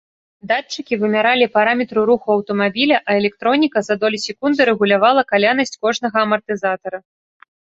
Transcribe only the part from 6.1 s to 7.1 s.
амартызатара.